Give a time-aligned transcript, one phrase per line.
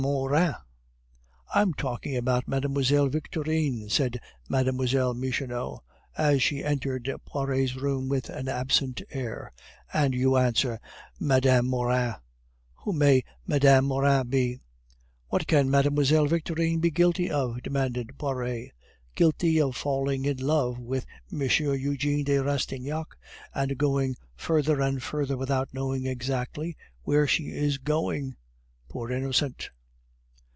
[0.01, 0.55] Morin."
[1.53, 3.07] "I am talking about Mlle.
[3.07, 5.83] Victorine," said Mlle, Michonneau,
[6.17, 9.53] as she entered Poiret's room with an absent air,
[9.93, 10.79] "and you answer,
[11.19, 11.65] 'Mme.
[11.67, 12.15] Morin.'
[12.77, 13.81] Who may Mme.
[13.85, 14.59] Morin be?"
[15.27, 16.25] "What can Mlle.
[16.25, 18.71] Victorine be guilty of?" demanded Poiret.
[19.13, 21.41] "Guilty of falling in love with M.
[21.43, 23.15] Eugene de Rastignac
[23.53, 28.35] and going further and further without knowing exactly where she is going,
[28.89, 29.69] poor innocent!"